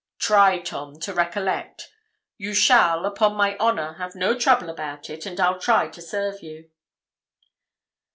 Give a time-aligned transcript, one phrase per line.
[0.17, 1.91] Try, Tom, to recollect;
[2.39, 6.41] you shall, upon my honour, have no trouble about it, and I'll try to serve
[6.41, 6.71] you.'